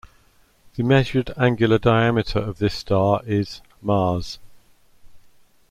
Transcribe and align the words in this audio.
The 0.73 0.81
measured 0.81 1.29
angular 1.37 1.77
diameter 1.77 2.39
of 2.39 2.57
this 2.57 2.73
star 2.73 3.21
is 3.23 3.61
mas. 3.83 4.39